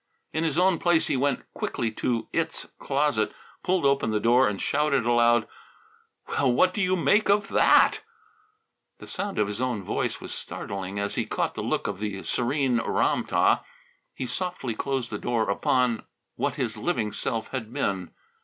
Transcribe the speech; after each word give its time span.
In 0.33 0.43
his 0.43 0.57
own 0.57 0.79
place 0.79 1.05
he 1.05 1.15
went 1.15 1.45
quickly 1.53 1.91
to 1.91 2.27
Its 2.33 2.65
closet, 2.79 3.31
pulled 3.61 3.85
open 3.85 4.09
the 4.09 4.19
door 4.19 4.49
and 4.49 4.59
shouted 4.59 5.05
aloud: 5.05 5.47
"Well, 6.27 6.51
what 6.51 6.73
do 6.73 6.81
you 6.81 6.95
make 6.95 7.29
of 7.29 7.49
that?" 7.49 8.01
The 8.97 9.05
sound 9.05 9.37
of 9.37 9.45
his 9.45 9.61
own 9.61 9.83
voice 9.83 10.19
was 10.19 10.33
startling 10.33 10.97
as 10.97 11.13
he 11.13 11.27
caught 11.27 11.53
the 11.53 11.61
look 11.61 11.85
of 11.85 11.99
the 11.99 12.23
serene 12.23 12.81
Ram 12.81 13.25
tah. 13.25 13.63
He 14.15 14.25
softly 14.25 14.73
closed 14.73 15.11
the 15.11 15.19
door 15.19 15.47
upon 15.51 16.01
what 16.35 16.55
his 16.55 16.77
living 16.77 17.11
self 17.11 17.49
had 17.49 17.71
been. 17.71 18.09